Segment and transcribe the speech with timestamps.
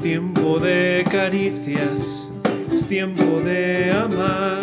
[0.00, 2.32] Es tiempo de caricias,
[2.72, 4.62] es tiempo de amar,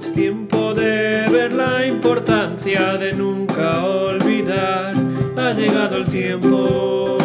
[0.00, 4.94] es tiempo de ver la importancia de nunca olvidar.
[5.36, 7.18] Ha llegado el tiempo.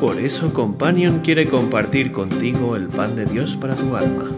[0.00, 4.30] Por eso Companion quiere compartir contigo el pan de Dios para tu alma.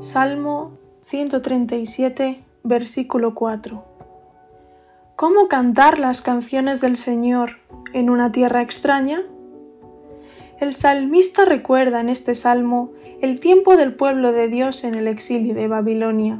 [0.00, 3.95] Salmo 137, versículo 4.
[5.16, 7.56] ¿Cómo cantar las canciones del Señor
[7.94, 9.22] en una tierra extraña?
[10.60, 12.92] El salmista recuerda en este salmo
[13.22, 16.38] el tiempo del pueblo de Dios en el exilio de Babilonia.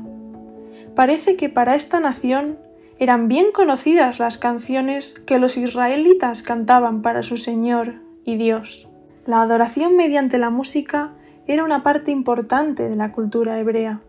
[0.94, 2.58] Parece que para esta nación
[2.98, 7.94] eran bien conocidas las canciones que los israelitas cantaban para su Señor
[8.26, 8.90] y Dios.
[9.24, 11.14] La adoración mediante la música
[11.46, 14.02] era una parte importante de la cultura hebrea.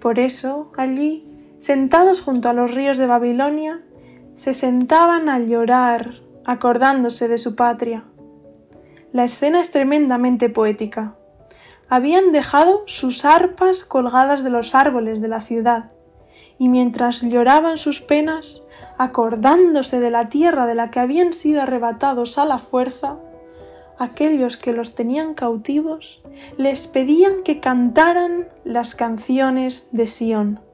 [0.00, 1.25] Por eso, allí,
[1.58, 3.82] sentados junto a los ríos de Babilonia,
[4.36, 8.04] se sentaban a llorar, acordándose de su patria.
[9.12, 11.16] La escena es tremendamente poética.
[11.88, 15.92] Habían dejado sus arpas colgadas de los árboles de la ciudad,
[16.58, 18.62] y mientras lloraban sus penas,
[18.98, 23.16] acordándose de la tierra de la que habían sido arrebatados a la fuerza,
[23.98, 26.22] aquellos que los tenían cautivos
[26.58, 30.65] les pedían que cantaran las canciones de Sión.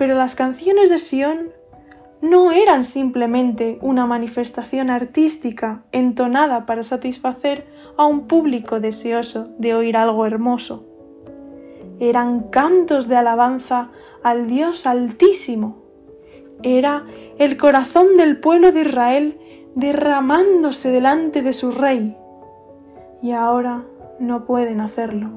[0.00, 1.50] Pero las canciones de Sión
[2.22, 7.66] no eran simplemente una manifestación artística entonada para satisfacer
[7.98, 10.86] a un público deseoso de oír algo hermoso.
[11.98, 13.90] Eran cantos de alabanza
[14.22, 15.82] al Dios Altísimo.
[16.62, 17.04] Era
[17.36, 19.38] el corazón del pueblo de Israel
[19.74, 22.16] derramándose delante de su rey.
[23.20, 23.84] Y ahora
[24.18, 25.28] no pueden hacerlo.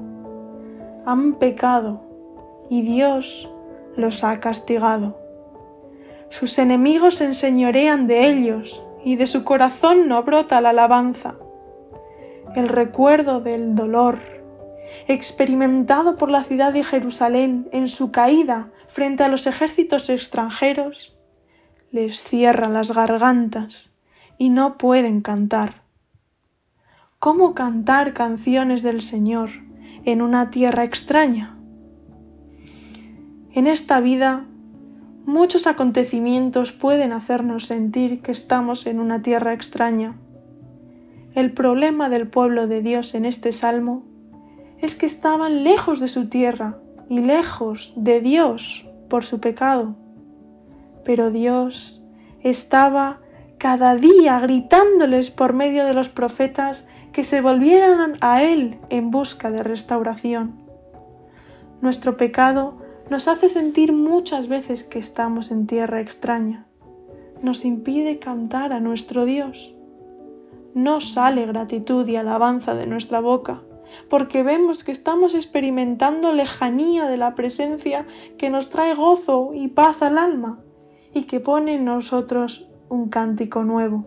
[1.04, 2.00] Han pecado
[2.70, 3.50] y Dios
[3.96, 5.18] los ha castigado.
[6.30, 11.34] Sus enemigos se enseñorean de ellos y de su corazón no brota la alabanza.
[12.56, 14.18] El recuerdo del dolor
[15.06, 21.16] experimentado por la ciudad de Jerusalén en su caída frente a los ejércitos extranjeros
[21.90, 23.92] les cierra las gargantas
[24.38, 25.82] y no pueden cantar.
[27.18, 29.50] ¿Cómo cantar canciones del Señor
[30.04, 31.56] en una tierra extraña?
[33.54, 34.46] En esta vida
[35.26, 40.16] muchos acontecimientos pueden hacernos sentir que estamos en una tierra extraña.
[41.36, 44.02] El problema del pueblo de Dios en este salmo
[44.78, 46.78] es que estaban lejos de su tierra
[47.08, 49.94] y lejos de Dios por su pecado.
[51.04, 52.02] Pero Dios
[52.40, 53.20] estaba
[53.58, 59.52] cada día gritándoles por medio de los profetas que se volvieran a Él en busca
[59.52, 60.60] de restauración.
[61.80, 66.66] Nuestro pecado nos hace sentir muchas veces que estamos en tierra extraña.
[67.42, 69.74] Nos impide cantar a nuestro Dios.
[70.74, 73.62] No sale gratitud y alabanza de nuestra boca,
[74.08, 78.06] porque vemos que estamos experimentando lejanía de la presencia
[78.38, 80.60] que nos trae gozo y paz al alma
[81.12, 84.06] y que pone en nosotros un cántico nuevo.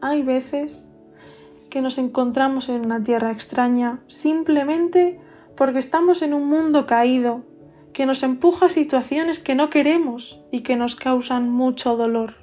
[0.00, 0.88] Hay veces
[1.70, 5.18] que nos encontramos en una tierra extraña simplemente
[5.56, 7.42] porque estamos en un mundo caído
[7.92, 12.34] que nos empuja a situaciones que no queremos y que nos causan mucho dolor.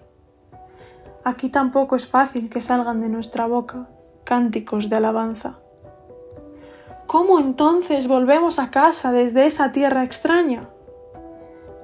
[1.24, 3.90] Aquí tampoco es fácil que salgan de nuestra boca
[4.24, 5.60] cánticos de alabanza.
[7.08, 10.70] ¿Cómo entonces volvemos a casa desde esa tierra extraña?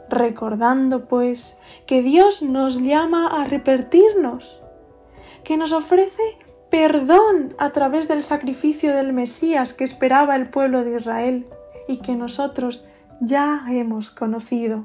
[0.09, 4.62] recordando pues que Dios nos llama a repetirnos,
[5.44, 6.38] que nos ofrece
[6.75, 11.46] perdón a través del sacrificio del Mesías que esperaba el pueblo de Israel
[11.88, 12.84] y que nosotros
[13.22, 14.84] ya hemos conocido.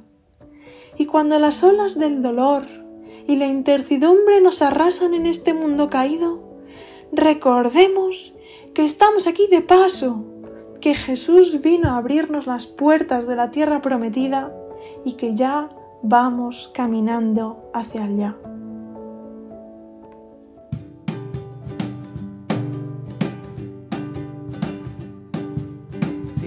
[0.96, 2.62] Y cuando las olas del dolor
[3.26, 6.60] y la incertidumbre nos arrasan en este mundo caído,
[7.10, 8.34] recordemos
[8.72, 10.24] que estamos aquí de paso,
[10.80, 14.54] que Jesús vino a abrirnos las puertas de la tierra prometida
[15.04, 15.70] y que ya
[16.04, 18.36] vamos caminando hacia allá.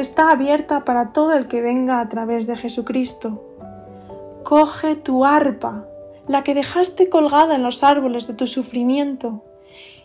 [0.00, 3.44] está abierta para todo el que venga a través de Jesucristo.
[4.44, 5.86] Coge tu arpa,
[6.26, 9.44] la que dejaste colgada en los árboles de tu sufrimiento,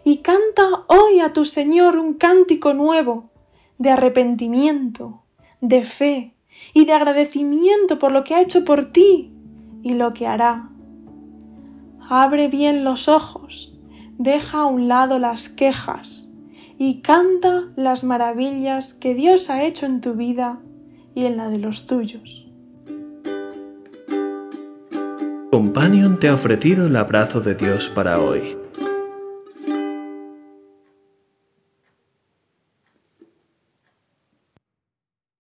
[0.03, 3.29] y canta hoy a tu Señor un cántico nuevo
[3.77, 5.23] de arrepentimiento,
[5.61, 6.33] de fe
[6.73, 9.31] y de agradecimiento por lo que ha hecho por ti
[9.81, 10.69] y lo que hará.
[12.09, 13.77] Abre bien los ojos,
[14.17, 16.22] deja a un lado las quejas
[16.85, 20.59] y canta las maravillas que Dios ha hecho en tu vida
[21.15, 22.45] y en la de los tuyos.
[25.49, 28.57] Companion te ha ofrecido el abrazo de Dios para hoy.